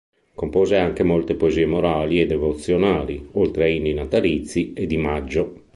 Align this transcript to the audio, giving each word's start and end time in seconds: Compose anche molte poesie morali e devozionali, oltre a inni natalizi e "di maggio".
Compose 0.33 0.77
anche 0.77 1.03
molte 1.03 1.35
poesie 1.35 1.67
morali 1.67 2.19
e 2.19 2.25
devozionali, 2.25 3.27
oltre 3.33 3.65
a 3.65 3.67
inni 3.67 3.93
natalizi 3.93 4.73
e 4.73 4.87
"di 4.87 4.97
maggio". 4.97 5.65